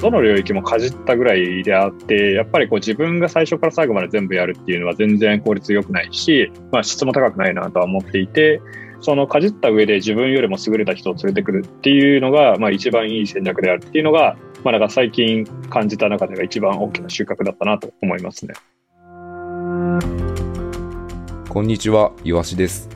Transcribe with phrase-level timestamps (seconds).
[0.00, 8.62] どの領域もかじったぐらいであって、やっぱりこう自分が最初から最後まで全部やるっていうのは全然効率良くないし、まあ、質も高くないなとは思っていて、
[9.02, 18.54] そのかじった上で自分よりも優れた人を連れてくるっていうのが、まあ、一番いい戦略であるっていうのが、まあ、なんか最近感じた中でが一番大きな収穫だったなと思いますね。
[21.50, 22.88] こんにちは、いわしです。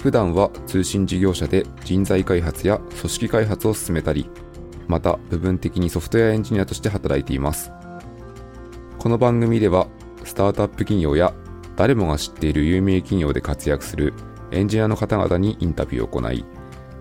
[0.00, 4.28] 普段は通信事業者で人材開発や組織開発を進めたり、
[4.88, 7.72] また部分的にソフトウェアエンジニアとして働いています。
[8.98, 9.88] この番組では、
[10.24, 11.32] スタートアップ企業や
[11.76, 14.14] 誰もが知っている有名企業で活躍する
[14.50, 16.44] エンジニアの方々にインタビューを行い、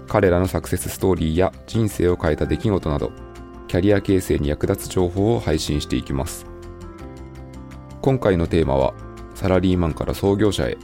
[0.08, 3.12] 彼らのサクセスストーリーや人生を変えた出来事など、
[3.68, 6.46] キャリア形成に役立つ情報を配信していきます。
[8.02, 8.94] 今回のテーマは、
[9.34, 10.78] サラリーマンから創業者へ、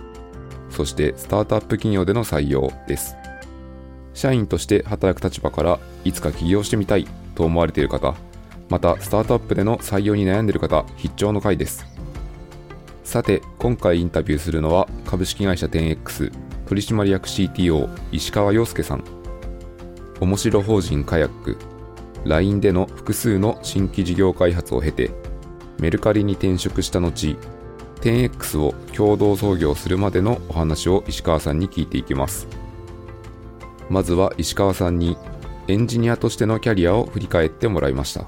[0.70, 3.16] そしてスタートアップ企業での採用です。
[4.14, 8.16] 社員として働く立場からいつか起業してみたいと思われている方、
[8.70, 11.86] またスタートアップでの採用に悩んでいる方、必聴の回です。
[13.04, 16.32] さて、今回インタビューするのは株式会社 10X
[16.66, 19.04] 取締役 CTO 石川陽介さん。
[20.22, 21.58] 面白法人カヤック、
[22.24, 25.12] LINE での複数の新規事業開発を経て、
[25.80, 27.38] メルカリに転職した後、
[28.02, 32.48] 10X を共同創業するまでのお話を石川さんに聞いていきます。
[33.92, 35.18] まずは石川さんに
[35.68, 38.26] エンジニアとしてのキャリアを振り返ってもらいました。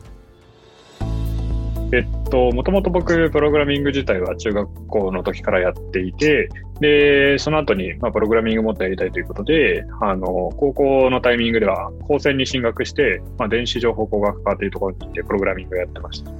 [1.93, 6.49] えっと、もともと僕、プログラミング自体は中学校の時からやっていて、
[6.81, 16.31] で、その後に、まあ、プログラミングもっとやりたいということで、あの、高校のタイミングでは、高専に進学して、まあ、電子情報工学科というところに行って、プログラミングをやってました。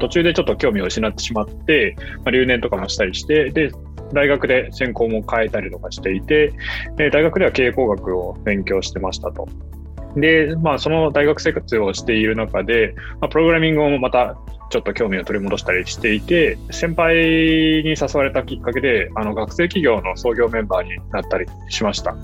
[0.00, 3.70] 途中でちょっと興味を失ってしまって、まあ、留年とかもしたりして、で、
[4.12, 6.52] 大学で専攻も変えたりとかしていて、
[6.96, 9.48] で大学では経営工学を勉強してましたと。
[10.16, 14.36] で、まあ、その大学生活をしている中で、まあ、プログラミングもまた
[14.70, 22.14] ちょっと興味を取り戻したりしていて、先輩に誘われたきっかけで、あの学生企業の創業メンバーになったりしました。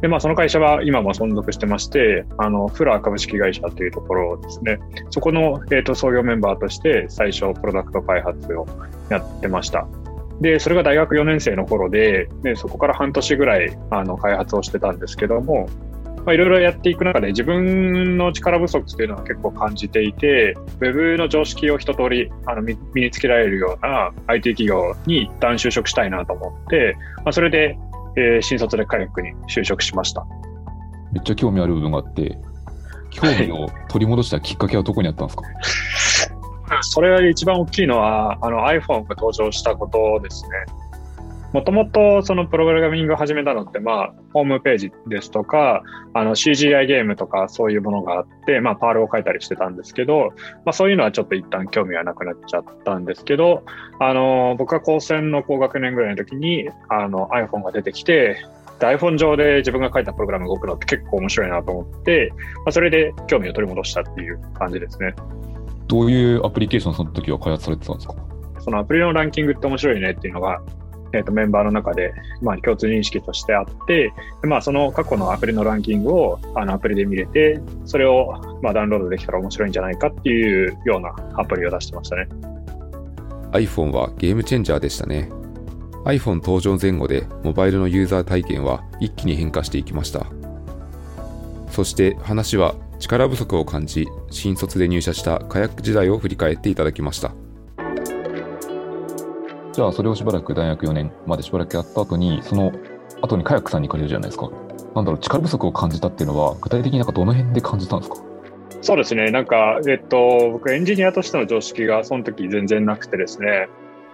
[0.00, 4.78] で、まあ、その会社は今も存続してまして、あの、フラー株式会社というところですね、
[5.10, 8.66] そこの、えーと、創業メンバーとして最初プロダクト開発を
[9.10, 9.86] やってました。
[10.40, 15.68] で、それが大学4年生の頃で、でそこから半年ぐらいあの開発をしてたんですけども、
[16.24, 27.78] まあ、いろいろやっていく中で自分の力不足っていうのは結構感じていて、ウェブの常識を一通りあの身につけられるような IT 企業に一旦就職したいなと思って、まあ、それで、
[28.16, 30.26] えー、新卒でカヤックに就職しました。
[31.12, 32.38] めっちゃ興味ある部分があって、
[33.10, 35.42] 興味を取り戻したきっかけはどこにあったんですか、
[36.82, 40.50] それが一番大きいのはあの iPhone が登場したことですね。
[41.52, 45.82] もともとそのプログラミングを始めたのって、まあ、ホームページですとか、
[46.14, 50.32] あの CGI ゲームとかそういうものがあって、まあ、パールを書いたりしてたんですけど、
[50.64, 53.64] まあ、そういうのはちょっと一旦興味がなくなっちゃったんですけど、
[53.98, 58.46] あの、僕は高専の高学年ぐらいの時に、あの iPhone が出てきて、
[58.78, 65.14] iPhone 上で自分が書いたプログラムが動くのって結構面白いなと思って、まあ、それで興味を取り戻したっていう感じですね。
[65.90, 68.14] どういうアプリケーションその時は開発されてたんですか？
[68.60, 70.62] そのアプリのランキングって面白いねっていうのが
[71.12, 74.12] えーと、メンバーの中で、まあ、共通認識としてあって
[74.42, 82.28] で、まあ、その過去のアプリのランキングをあのアプリで見れてそれを、まあ、ダウンロードできたら面白いんじゃないかっていうようなアプリを出してましたね。
[83.50, 85.28] iPhone はゲームチェンジャーでしたね。
[86.04, 90.26] iPhone 登場前後でモバイルのユーザー体験は一気に変化していきました。
[91.70, 97.32] そして話は力不足を感じ新卒で入社したカヤック時代を振り返っていただきました。
[99.72, 102.72] じゃあそれをしばらく大学4年までしばらくやった後に、その
[103.22, 104.50] 後にカヤックさんに借りるじゃないですか。
[104.94, 108.16] なんだろう、力不足を感じたっていうのは、具体的になんかどの辺で感じたんですか？
[108.82, 113.68] そうですね、なんか、えっと、僕、エンジニアとしての常識がその時全然なくてですね、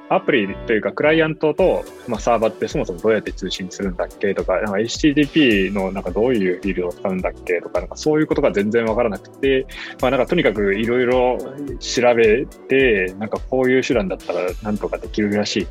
[0.09, 9.67] アプリというかクライアントと、まあ、サーバーってそもそもどうやって通信するんだっけとか、なんか HTTP のなんかどういうフィールドを使うんだっけとか、なんかそういうことが全然わからなくて、
[10.01, 11.39] まあ、なんかとにかくいろいろ
[11.81, 15.69] 調べて、なんかこういう手段だったらなんとかできるらしいっ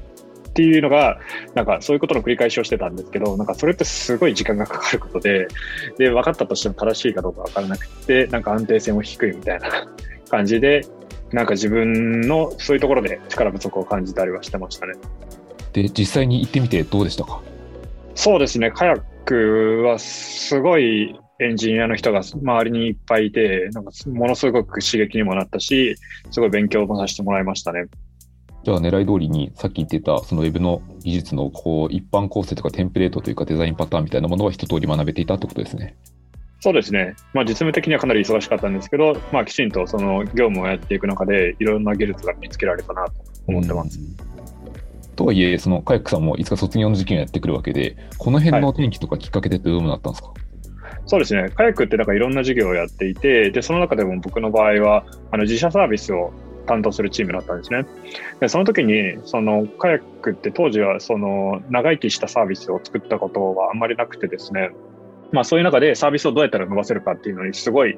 [0.55, 1.19] ていうのが、
[1.53, 5.47] なんかそういうことの繰り返しをしてたんですけど、なんかそれってすごい時間がかかることで、
[5.97, 9.69] で、分かったとしても正しいかどうかわからなくて、なんか安定性も低いみたいな
[10.29, 10.85] 感じで、
[11.35, 14.93] なんか自分のそういうところで力不足を感じたりはしてましたね。
[15.73, 17.41] で、実際に行ってみてどうでしたか？
[18.15, 25.97] そうですね、カヤックはすごいエンジニアの人が周りにいっぱいいて、なんかものすごく刺激にもなったし、
[26.31, 27.87] すごい勉強もさせてもらいましたね。
[28.63, 35.97] じゃあ狙い通りにさっき言ってたその Web の技術のこう一般構成とかテンプレートというかデザインパターンみたいなものは一通り学べていたってことですね。
[36.65, 43.13] そうですね、まあ、実務的にはかなり忙しかったんですけど、まあ、きちんとその業務をやっていく中で、いろんな技術が見つけられたなと
[43.45, 43.99] 思ってます。
[45.15, 50.37] とはいえ、そのカヤックさんもいつか卒業の時期がやってくるわけで、この辺の転機とかきっかけでってどうなったんですか、はい
[51.05, 56.33] そうですね、カヤックってなんかいろんな事業をやっていて、でその中でも僕の場合はあの自社サービスを
[56.65, 57.85] 担当するチームだったんですね。
[58.39, 64.71] でその時にそのカヤックって当時はその長生きしたサービスを作ったことはあんまりなくてですね、
[65.31, 67.97] まあ、そういう中でサービスをどうやったら伸ばせるかっていうのにすごい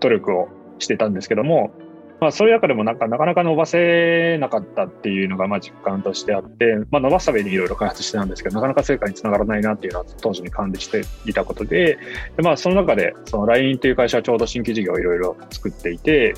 [0.00, 1.72] 努力をしてたんですけども、
[2.20, 11.98] まあ、そういう中でもなんかなかなか伸ばせなかったっていうのがまあ実感としてあって、まあ、伸ばすためにいろいろ開発してたんですけどなかなか成果につながらないなっていうのは当時に感じていたことで
[12.36, 16.34] で、まあ、その中でその LINE という会社はちょうど新規事業をいろいろ作っていて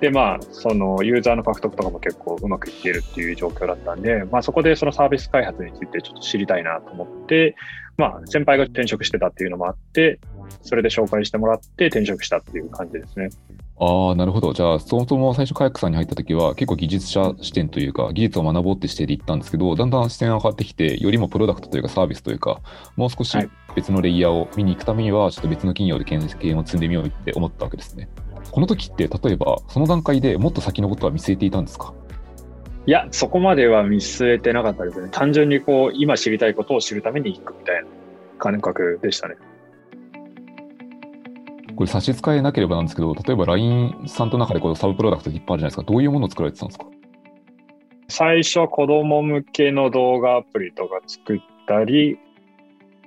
[0.00, 7.54] でまあそのユーザーの獲得とかも結構うまくいっているっていう状況だったんで、まあ、そこでそのサービス開発についてちょっと知りたいなと思って
[8.00, 10.18] まあ、先輩が転職してたっていうのもあって、
[10.62, 13.28] それで紹介してもらって転職したっていう感じですね。
[13.78, 14.52] ああ、なるほど。
[14.52, 22.60] じゃあ、そもそも最初、カヤックさんに入った時は、結構技術者視点というか、技術を学ぼうってしてで行ったんですけど、だんだん視点が変わってきて、よりもプロダクトというかサービスというか、
[22.96, 23.36] もう少し
[23.74, 28.08] 別のレイヤーを見に行くためには、ちょっと別の企業で経験を積んでみようって思ったわけですね。
[28.50, 31.94] この時って、例えば、その段階でもっと先のことは見据えていたんですか？
[32.90, 35.10] いや、そこまでは見据えてなかったですね。
[35.12, 37.88] 単純にこう、今知りたいことを知るために行くみたいな
[38.40, 39.36] 感覚でしたね。
[41.76, 45.82] これ差し支えなければなんですけど、例えば LINE さんと中でこのサブプロダクトいっぱいあるじゃないですか。
[45.84, 46.86] どういうものを作られてたんですか？
[48.08, 52.18] 最初は子供向けの動画アプリとか作ったり、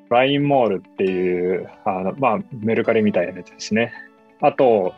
[0.10, 3.92] LINE モールっていう、あのまあ、メルカリみたいなやつですね。
[4.40, 4.94] あと、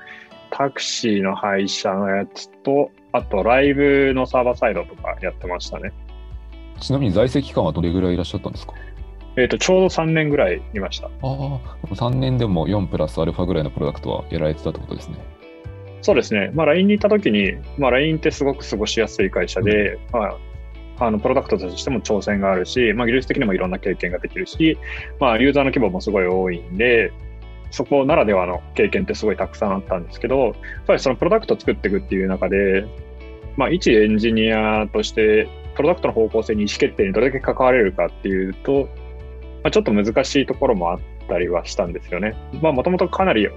[0.52, 5.94] タクシーの配車のやつと、あとライブのサーバーサイドとかやってましたね。
[6.80, 8.74] ちなみに在籍期間はどれぐらいいらっしゃったんですか？
[9.38, 11.08] えっ、ー、と、ちょうど3年ぐらいいました。
[11.08, 15.18] ああ、3年でも4プラスアルファぐらいのプロダクトはやられてたってことですね。
[16.02, 16.52] そうですね。
[16.54, 20.26] まあ、LINE に行った時に、まあ、LINE ってすごく過ごしやすい会社で、うん、ま
[21.00, 24.78] あ、あのプロダクトとしても挑戦があるし、まあ、技術的にもいろんな経験ができるし、
[25.20, 27.12] まあ、ユーザーの規模もすごい多いんで、
[27.76, 30.54] そこならではの経験ってすごいたくさんあったんですけど、やっ
[30.88, 32.86] ぱりそのプロダクトを作っていくっていう中で、
[33.58, 38.88] まあ、一エンジニアとして、プロダクトの方向性に意思決定にどれだけ関われるかっていうと、
[39.62, 42.34] まあ、ちょっと難しいところもあったりはしたんですよね。
[42.62, 43.50] まあ、もともとかなり、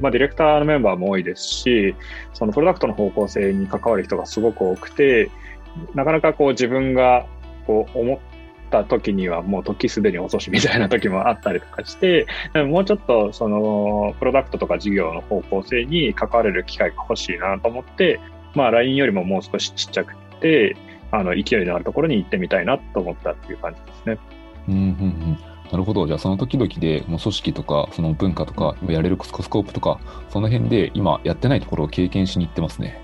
[0.00, 1.94] まあ、ディレクターのメンバーも多いですし、
[2.34, 5.30] そのプロダクトの方向性に関わる人がすごく多くて、
[5.94, 7.26] なかなかこう自分が
[7.68, 8.18] こう思っ
[8.72, 18.18] た時にはもう時すでに遅しみたいな時もあったりとかして、もうちょっとそのプロダクトとか事業の方向性に関われる機会が欲しいなと思って、
[18.54, 20.76] まあ LINE よりももう少しちっちゃくて、
[21.10, 24.18] あの勢いのあるところに行ってみたいなと思ったっていう感じですね。
[24.68, 25.38] うんうんうん、
[25.70, 26.06] なるほど。
[26.06, 33.00] じゃあその時々でもう組織とかその文化とかやれるコスコープとかその辺で今やってないところを経験しに行ってますね。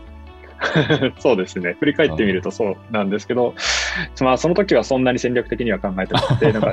[1.18, 1.76] そうですね。
[1.80, 3.54] 振り返ってみるとそうなんですけど、
[4.20, 6.72] まあその時はそんなに戦略的には考えてなくて、 なんか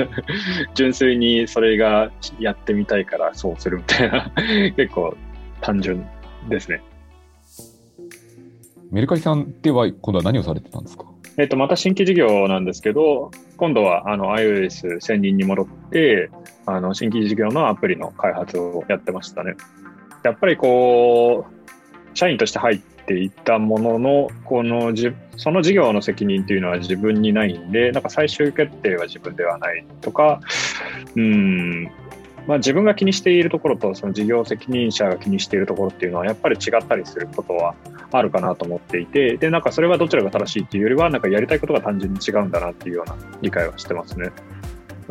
[0.74, 4.32] 純粋にそれがやってみたいからそうするみたいな、
[4.76, 5.16] 結構
[5.60, 6.04] 単純
[6.48, 6.82] ですね。
[8.90, 11.04] メルカリさんでは今度は何をされてたんですか？
[11.36, 16.28] えっ、と、また新規事業なんですけど、今度はあの iOS 専任に戻って、
[16.66, 19.54] あの新規事業のアプリの開発をやってましたね。
[20.24, 21.54] やっぱりこう、
[22.18, 22.80] 社員として入っ
[23.10, 30.40] ていったものの、このじその事業の責任っていうのは自分にないんで、なんか最終決定は自分ではないとか、
[31.16, 31.84] うん、
[32.46, 37.74] まあ、自分が気にしているところとその事業責任者が気にしているところっていうのはやっぱり違ったりすることは
[38.12, 44.26] あるかなと思っていてでなんかそれはどちらが正しいっていうよりはなんかやりたいことが単純に違うんだなっていうような理解はしてますね。
[44.26, 44.32] やっ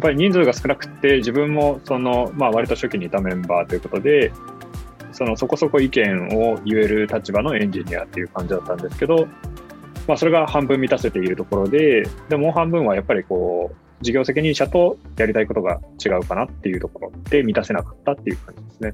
[0.01, 4.32] ぱり人数が少なくて自分もその、まあ、割と初期にいたメンバーということで
[5.19, 9.27] そのそこそこ意見を言える立場のエンジニアっていう感じだったんですけど、
[10.07, 18.93] まあ、それが半分満たせているところででもう半分はやっぱりこう事業責任者とやりたいことが違うかなっていうところで満たせなかったっていう感じですね。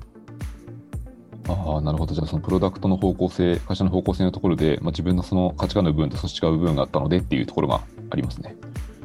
[1.47, 2.15] ああ、なるほど。
[2.15, 8.55] じゃあ、そのプロダクトの方向性、会社の方向性のところで、まあ、自分のその価値観の部分と少し違う部分があったのでっていうところがありますね。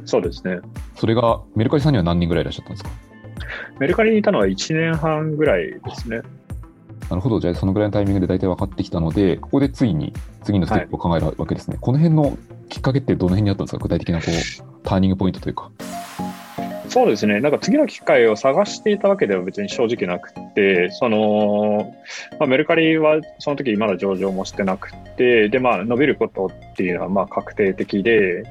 [0.05, 0.57] そうですね。
[0.95, 2.89] それが、メルカリさんには何人ぐらいいらっしゃったんですか？
[3.79, 6.21] メルカリにいたのは1年半ぐらいですね。
[7.09, 7.39] なるほど。
[7.39, 11.73] じゃあ、そのぐらいのタイミングで大体分かってきたので、ここでついに次のステップを考えるわけですね。
[11.73, 12.37] はい、この辺の
[12.69, 13.83] きっかけってどの辺にあったんですか？
[13.83, 15.69] 具体的なこうターニングポイントというか。
[16.87, 21.93] そうですね、なんか次の機会を探していたわけでは別に正直なくて、その
[22.37, 28.43] まあ、メルカリはその時まだ上場もしてなくて、で、まあ、伸びることっていうのはまあ確定的で、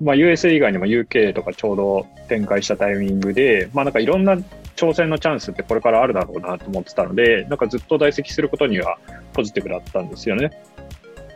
[0.00, 4.44] まあ、US 以外にも UK とかちょうど展開したタイミングで、まあ、なんかいろんなチ
[4.80, 8.96] 挑戦のチャンスってこれからあるだろうなと思ってたので、なんかずっと在籍することには
[9.34, 10.50] ポジティブだったんですよね。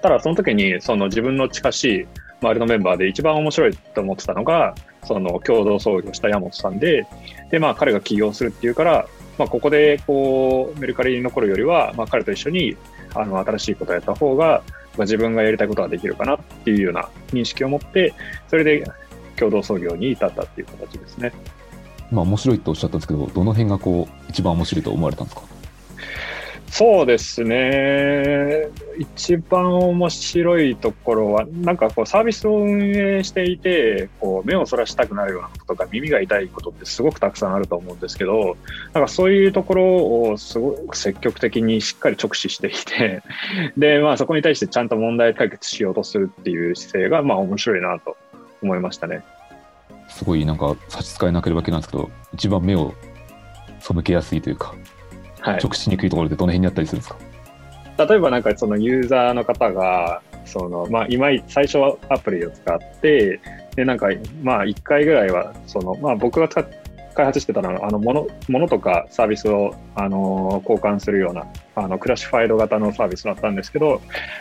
[0.03, 2.07] ただその時にその自分の近しい
[2.41, 4.75] 周りのメンバーで一番面白いと思ってたのが、
[5.05, 7.07] その共同創業した山本さんで、
[7.51, 12.77] で、まあ彼が起業するっていうから、まあここでこうメルカリに残るよりは、まあ彼と一緒に
[13.15, 14.63] あの新しいことをやった方が、
[14.97, 18.15] まあ、自分がやりたいことができるかなっていうような認識を持って、
[18.49, 18.85] それで
[19.37, 21.33] 共同創業に至ったっていう形ですね。
[22.15, 25.43] まあ面白いっておっしゃったんですけど、どの辺がこう一番面白いと思われたんですか？
[26.71, 28.67] そうですね。
[28.99, 38.57] 一番面白いところは、なんかこうサービスを運営していて、こう目をそらしたくなるようなこととか耳が痛いことってすごくたくさんあると思うんですけど、
[38.93, 39.85] なんかそういうところ
[40.31, 43.23] をすごく積極的にしっかり直視していて、
[43.79, 48.17] で、まあそこに対してちゃんと問題解決しようとするっていう姿勢が、まあ面白いなと
[48.63, 49.23] 思いましたね。
[50.15, 52.95] すごいなんか差し支えなければいけないんですけど、一番目を
[53.81, 54.75] 背けやすいというか、
[55.41, 57.19] はい、直視しにくいところでどの辺にあったりするんですか？
[58.07, 63.41] 例えばなんかそのユーザーの方が、そのまあ今最初はアプリを使って、
[63.77, 64.09] でなんか
[64.43, 66.67] まあ1回ぐらいはそのまあ僕が使っ
[67.15, 74.01] 開発してたのは、あの、もの、ものとかサービスを、あの、交換するような、あの、クラシファイド型のサービスだったんですけど、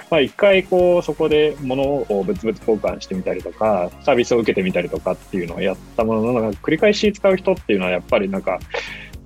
[0.09, 8.59] まあ、一回、こう、そこでものを物々交換してみたりとか、サービスを受けてみたりとかっていうのをやったものの、繰り返し使う人っていうのは、やっぱりなんか、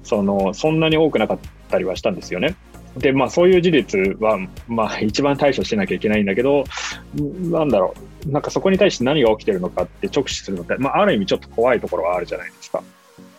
[0.04, 2.56] その、そんなに多くなかったりはしたんですよね。
[2.98, 6.64] で、まあそういう事実は、まあ一番対処しなきゃいけないんだけど、
[7.16, 7.94] なんだろ
[8.26, 12.82] う、なんかそこに対して何が起きてるのかって直視するのって、まあある意味ちょっと怖いところはあるじゃないですか。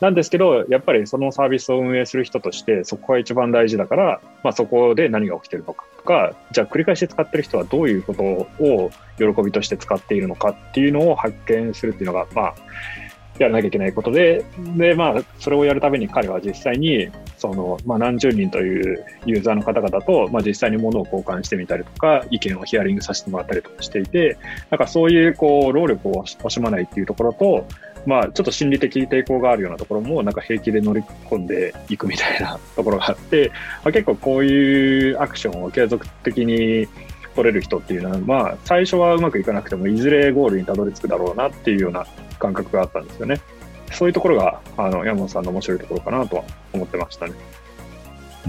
[0.00, 12.54] なんですけど、やっぱりそのサービスを運営する人として、そこが一番大事だから、まあ、そこで何が起きてるのかとか、じゃあ繰り返し使ってる人はどういうことを喜びとして使っているのかっていうのを発見するっていうのが、まあ、
[13.38, 14.44] やらなきゃいけないことで、
[14.76, 24.36] で、まあ、それをやるために彼は実際に、その、まあ、何十人というユーザーの方々と、まあ、実際に物を交換してみたりとか、意見をヒアリングさせてもらったりとかしていて、
[24.70, 27.66] なんかそういう、こう、労力を惜しまないっていうところと、
[28.08, 33.52] まあ、ちょっと心理的抵抗があるようなところも、なんか平気で乗り込んでいくみたいなところがあって、
[33.84, 36.88] まあ、結構こういうアクションを継続的に
[37.36, 42.06] 取れる人っていうのは、まあ、最初はうまくいかなくても、いずれゴールにたどり着くだろうなっていうような
[42.38, 43.42] 感覚があったんですよね。
[43.92, 47.34] そういうところが、あの、山本さんの面白いところかなとは思ってましたね。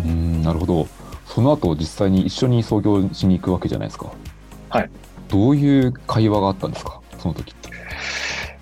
[0.05, 0.87] うん、なるほど。
[1.25, 4.09] その後、実際に一緒に創業しに行くわけじゃないですか。
[4.69, 4.89] はい。
[5.27, 7.58] どういう会話があったんですか、その時って。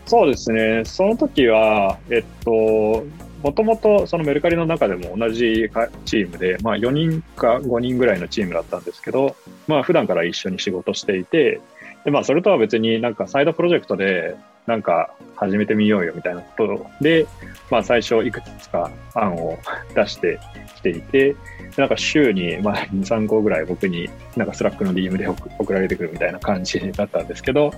[0.08, 0.84] そうですね。
[0.86, 3.06] その時は、えっと、
[3.44, 5.70] もともとそのメルカリの中でも同じ
[6.06, 9.36] チームで、まあ4人か5人ぐらいのチームだったんですけど、
[9.68, 11.60] まあ普段から一緒に仕事していて、
[12.06, 14.36] で、まあそれとは別になんかサイドプロジェクトで
[14.68, 17.26] なんか始めてみようよみたいなことで、
[17.72, 19.58] まあ最初いくつか案を
[19.96, 20.40] 出して
[20.76, 21.36] きていて、
[21.78, 27.72] なんか週にまあ2、3個ぐらい僕になんかスラックの DM で送られてくるみたいな感じだったんですけど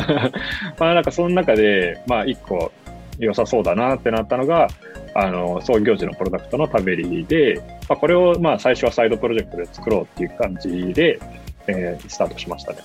[0.80, 2.72] まあなんかその中でまあ1個
[3.18, 4.68] 良さそうだなってなったのが、
[5.14, 11.18] あの、創業時のプロダクトのタベリーで、まあ、これをまあ最初はサイドプロジェクトで作ろうっていう感じで、
[11.66, 12.78] えー、スタートしましたね。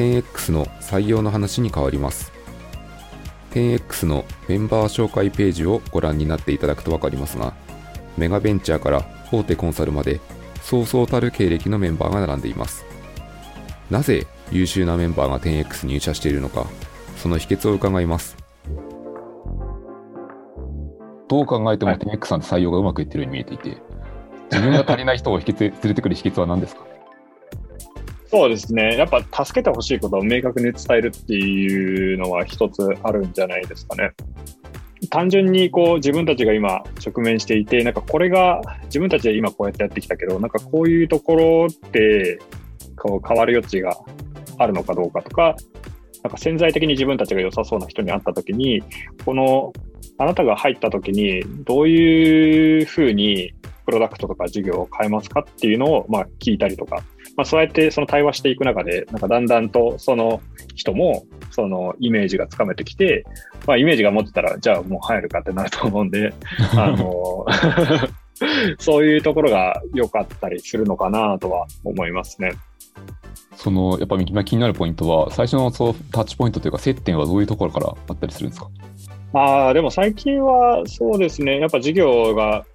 [0.00, 2.32] 10X の採用の話に変わります。
[3.50, 7.52] 10X のメンバー紹介ページをご覧になっていただくと分かりますが、
[8.16, 10.20] メガベンチャーから大手コンサルまで
[10.62, 12.86] そうそうたる経歴のメンバーが並んでいます。
[13.90, 16.66] なぜ優秀なメンバーが 10X 入社しているのか
[17.18, 18.38] その秘訣を伺います。
[21.28, 23.76] どう考えても 10X さん採用がうまくいってるように見えていて、
[24.50, 26.86] 自分が足りない人を引き連れてくる秘訣は何ですか？
[28.30, 28.96] そうですね。
[28.96, 34.12] やっぱ助けてほしいことを明確に伝えるっていうのは一つあるんじゃないですかね。
[35.10, 42.38] 単純にこう自分たちが今直面していて、なんかこれが自分たちで今こうやってやってきたけど、なんかこういうところって
[42.96, 43.96] こう変わる余地が
[44.58, 45.56] あるのかどうかとか、
[46.22, 48.84] なんか潜在的に自分たちが良さそうな人に会ったときに、
[49.24, 49.72] この
[50.18, 53.54] あなたが入ったときにどういうふうに
[53.86, 57.02] プロダクトとか事業を変えますかっていうのをまあ聞いたりとか、
[57.40, 60.42] まあ、そうやってその対話していく中で、なんかだんだんとその
[60.74, 63.24] 人もそのイメージがつかめてきて、
[63.66, 66.34] まあ、イメージが持ってたら、じゃあもう入るかってなると思うんで、
[66.76, 67.46] あの、
[68.78, 72.52] そういうところが良かったりするのかなとは思いますね。
[73.56, 78.68] そのやっぱり気になるポイントは、最初のそのタッチポイントというか、接点はどういうところからあったりするんですか？
[79.32, 82.66] ああ、でも最近はそうですね、やっぱ事業が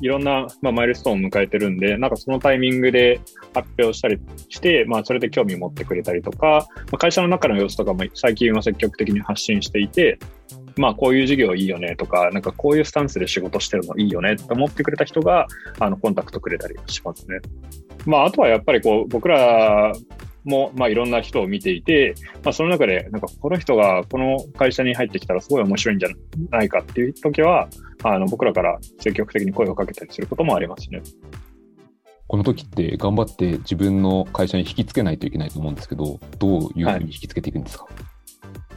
[0.00, 3.20] いろんな、まあ、マイルストーンを迎えてるんで、なんかそのタイミングで
[3.54, 10.18] 発表したりして、まあ、それで興味を持ってくれたりとか、まあ、会社の中の様子とかも最近は積極的に発信していて、
[10.76, 15.46] まあこういう授業いいよねとか、なんかこういうスタンスで仕事してるのいいよねって思ってくれた人が、
[15.78, 17.40] あの、コンタクトくれたりしますね。
[18.06, 19.92] まああとはやっぱりこう、僕ら
[20.48, 26.08] も、まあ、いろんな人を見ていて、まあ、その中で、なんか、この人がこの会社に入ってきたらすごい面白いんじゃ
[26.50, 27.68] ないかっていう時は、
[28.02, 31.02] あの、僕らから積極的に声をかけたりすることもありますね。
[32.28, 37.86] この時って頑張って自分の会社に引きつけないといけないと思うんですけど、どういうふうに引きつけていくんですか、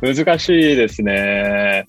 [0.02, 1.86] はい、難しいですね。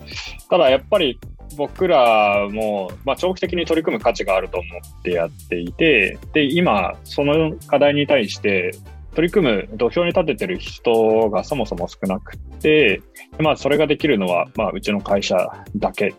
[0.51, 1.21] ただやっぱり
[1.57, 4.69] 僕らも、まあ、長期的に取り組む価値があると思
[5.01, 8.73] ってやっていて、で、今、その課題に対して
[9.15, 13.03] 取り組む土俵に立ててる人がそもそも少なくて、
[13.39, 15.37] まあ、それができるのは、まあ、うちの会社
[15.77, 16.15] だけっ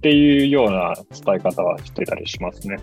[0.00, 2.78] ていうような伝え方はしてたりしますね。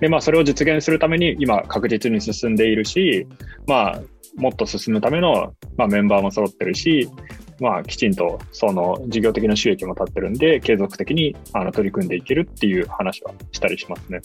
[0.00, 3.26] で、まあ、それを実現するために今確実に進んでいるし、
[3.66, 4.00] まあ、
[4.36, 7.08] もっと進むための、まあ、メンバーも揃ってるし、
[7.60, 14.20] まあ、きちんとその事業的な収益も立ってるんで、継続的にあの取り組んでいけるっていう話はしたりしますね。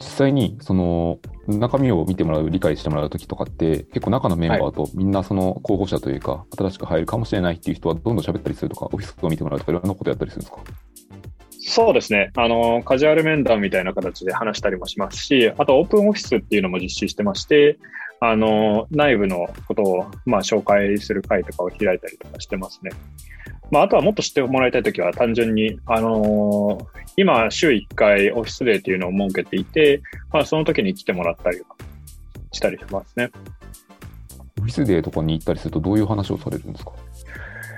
[0.00, 10.58] 実際にその中身を見てもらう、理解してもらうときとかって、結構中のメンバーとみんなその候補者というか、新しく入るかもしれないっていう人はどんどん喋ったりするとか、オフィスを見てもらうとか、いろんなことやったりするんですか？
[11.60, 12.30] そうですね。
[12.36, 17.78] あの、カジュアル面談みたいな形で話したりもしますし、あとオープンオフィスっていうのも実施してまして、
[18.20, 22.90] あの、内部のことを、まあ、紹介する会とかを開いたりとかしてますね。
[23.70, 26.84] まあ、あとはもっと知ってもらいたいときは単純に、あのー、
[27.16, 31.60] 今、週1回オフィスデーっていうのを設けていて、まあ、その時に来てもらったり
[32.52, 33.30] したりしますね。
[34.58, 36.92] オフィスデーとかに行ったりすると、どういう話をされるんですか？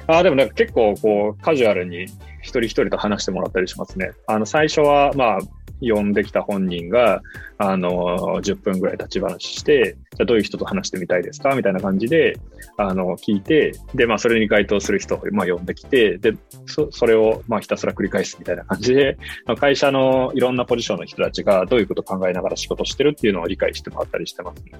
[0.06, 2.04] あでもなんか結構こうカジュアルに
[2.40, 4.10] 一人一人と話してもらったりしますね。
[4.26, 5.38] あの最初はまあ
[5.80, 7.22] 呼んできた本人が、
[7.58, 11.54] あの、10分ぐらい立ち話して、じゃどういう人と話してみたいですか？
[11.54, 12.38] みたいな感じで、
[12.76, 16.34] あの、聞いて、で、まあ、それに該当する人を、まあ、呼んできて、で、
[16.66, 19.18] そそれを、まあ、ひたすら繰り返すみたいな感じで、
[19.58, 24.72] 会社のいろんなポジションの人たちがどういうことを考えながら仕事してるっていうのを理解してもらったりしてますね。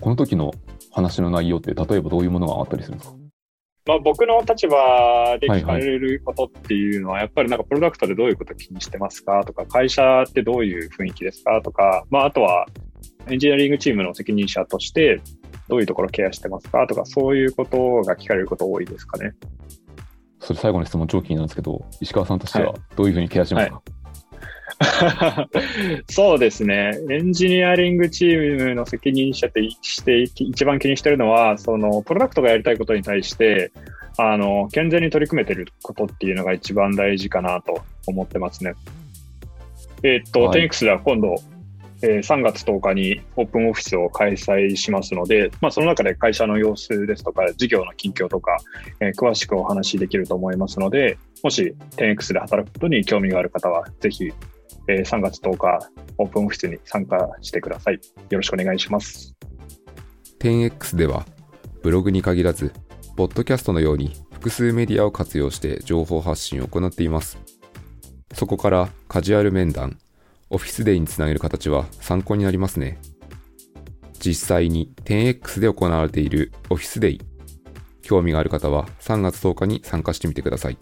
[0.00, 0.52] この時の
[0.90, 3.16] 話の内容って、例えばどういうものがあったりするんですか？
[3.86, 12.66] まあ、僕の立場で聞かれることっていうのは、やっぱりなんかプロダクトでどういうこと気にしてますかとか、会社ってどういう雰囲気ですかとか、まあ、あとは
[13.28, 15.20] エンジニアリングチームの責任者として、
[15.68, 19.34] どういうところケアしてますかとか、そういうことが聞かれること多いですかね。
[20.40, 23.93] それ最後の質問、超気になるんですけど、石川さんとしてはどういうふうにケアしますか、はい
[26.10, 26.92] そうですね。
[27.10, 33.72] エンジニアリングチームの責任者として一番気にしてるのは、そのプロダクトがやりたいことに対して、
[34.16, 38.74] あの、健全に取り組めてることっていうのが一番大事かなと思ってますね。
[40.02, 41.34] えー、っと、はい、10X では今度、
[42.02, 48.58] えー、3月10日にオープンオフィスを開催しますので、まあ、その中で会社の様子ですとか、事業の近況とか、
[49.00, 54.32] えー、詳しくお話しできると思いますので、もし 10X で働くことに興味がある方は、ぜひ
[54.88, 57.94] えー、3月10日、オープンオフィスに参加してください。
[57.94, 58.00] よ
[58.38, 59.34] ろしくお願いします。
[60.40, 61.26] 10X では、
[61.82, 62.72] ブログに限らず、
[63.16, 67.38] ポッドキャストのように複数メディアを活用して情報発信を行っています。
[68.34, 69.98] そこからカジュアル面談、
[70.50, 72.98] オフィスデイにつなげる形は参考になりますね。
[74.18, 77.20] 実際に 10X で行われているオフィスデイ。
[78.02, 80.78] 興味がある方は3月10日に参加してみてください。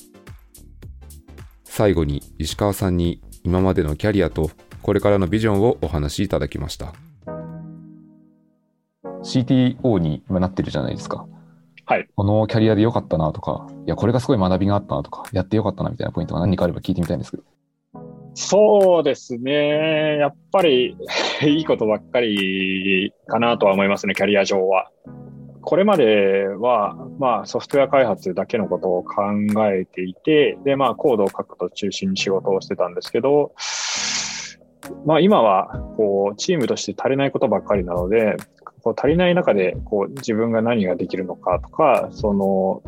[1.65, 4.51] 最後に石川さんに今までのキャリアと
[4.83, 6.93] これからのビジョンをお話しいただきました
[9.23, 11.27] CTO に今なってるじゃないですか
[11.85, 17.43] はいこのキャリアで良かったなとかいやこれがすごい学びがあったなとかやって良かったなみたいなポイントが何かあれば聞いてみたいんですけど
[18.35, 20.17] そうですね。
[20.19, 20.97] やっぱり
[21.45, 24.91] いいことばっかりかなとは思いますね、キャリア上は。
[25.63, 29.23] これまでは、まあ、ソフトウェア開発だけのことを考
[29.67, 33.53] えていて、で、まあ、コードを書くことを中心に仕事をしてたんですけど、
[35.07, 38.37] まあ、今は、こう、チームとして足りないことばっかりなので、
[38.83, 42.83] こう足りない中で、こう、自分が何ができるのかとか、その、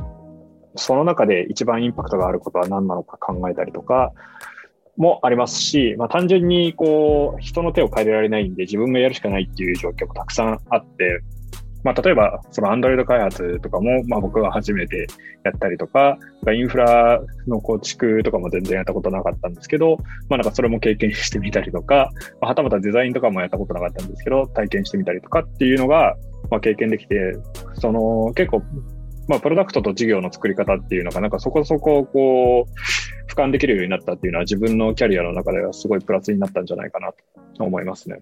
[0.76, 4.12] その中で一番インパクトがあることは何なのか考えたりとか、
[4.96, 11.20] もありますし、まあ、単純にこう人の手を変えられないんで自分がやるしかないっていう状況もたくさんあって、
[11.84, 15.06] まあ、例えば、その Android 開発とかも、まあ、僕が初めて
[15.44, 16.18] やったりとか、
[16.50, 19.98] インフラの構築とかも全然やったことなかったんですけど、
[20.30, 26.16] まあ、なんかそれも経験してみたりとか、まあ、はたまたデザインとかもやったことなかったんですけど、体験してみたりとかっていうのが、
[26.50, 27.36] まあ、経験できて、
[27.74, 28.62] その結構、
[29.28, 37.12] まあ、プロダクトと事業の作り方っていうのが、なんかそこそこ、こう、俯瞰できるようになったっていうのは、自分のキャリアの中ではすごいプラスになったんじゃないかな
[37.56, 38.20] と思いますね。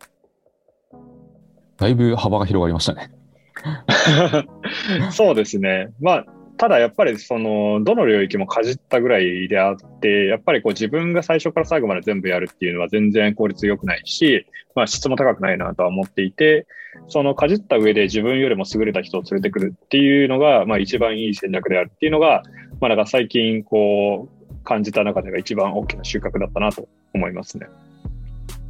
[1.77, 3.22] だいぶ幅が広がりましたね。
[5.13, 5.91] そうですね。
[6.01, 16.67] まあ、ただやっぱりその、どの領域もかじったぐらいであって、やっぱりこう自分が最初から最後まで全部やるっていうのは全然効率良くないし、まあ質も高くないなとは思っていて、
[17.09, 22.43] そのかじった上で自分よりも優れた人を連れてくるっていうのが、まあ一番いい戦略であるっていうのが、
[22.81, 27.67] まあなんか最近こう感じた中では一番大きな収穫だったなと思いますね。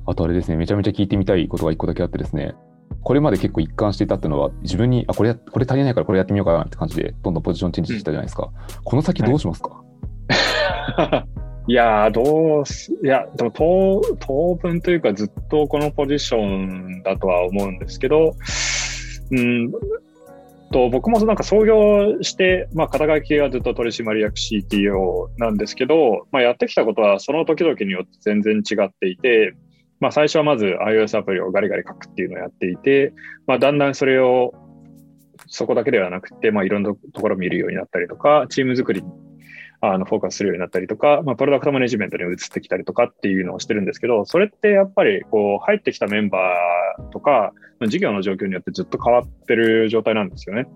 [0.07, 2.55] あとあれですね、めちゃめちゃ聞いてみたいことが一個だけあってですね、
[3.03, 8.45] これまで結構一貫していたっていうのは、自分に、あ、これ、これ足りないからこれやってみようかなって感じで、どんどんポジションチェンジしてたじゃないですか。
[8.45, 9.83] うん、この先どうしますか、
[10.97, 11.27] は
[11.69, 18.37] い、いやどうす、いや、でも当、当分というかずっとこのポジションだとは思うんですけど、
[19.31, 19.73] うん、
[20.73, 29.55] と僕もなんか創業して、まあ、肩書きはずっと取締役 CTO なんですけど、まあ、やってきたことはその時々によって全然違っていて、
[30.03, 33.15] まあ、最初はまず iOS アプリをガリガリ書くっていうのをやっていて、
[33.47, 34.53] まあ、だんだんそれを
[35.47, 39.09] そこだけではなくて、まあ、いろんなところを見るようになったりとか、チーム作りに
[39.81, 47.53] あのフォーカスするようになったりとか、まあ、プロダクトマネジメントに移ってきたりとかっていうのをしてるんですけど、それってやっぱりこう入ってきたメンバーとか、
[47.87, 50.67] 事業の状況によってずっと変わってる状態なんですよね。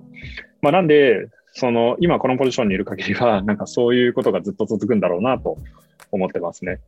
[0.62, 5.58] まあ、なんで、その今このポジションにいる限りは、なんかそういうことがずっと続くんだろうなと
[6.12, 6.78] 思ってますね。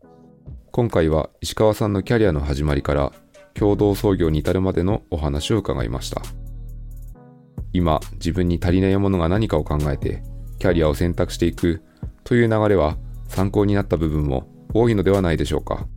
[0.79, 3.13] 今回は石川さんのキャリアの始まりから
[3.53, 6.23] 共同創業に至るまでのお話を伺いました。
[7.73, 10.23] 今自分に足りないものが何かを考えて
[10.61, 11.83] キャリアを選択していく
[12.23, 15.89] という流れは参考になった部分も多いのではないでしょうか。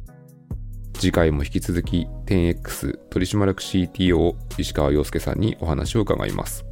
[0.93, 6.65] 次回も引き続き 10X 取締役 CTO 石川洋介さんにお話を伺います。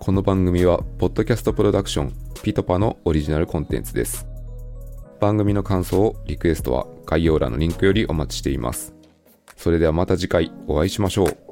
[0.00, 4.28] この番組はポッドキャストプロダクションピトパのオリジナルコンテンツです。
[5.18, 8.94] 番組の感想をリクエストは概要欄のリンクよりお待ちしています。
[9.56, 11.51] それではまた次回お会いしましょう。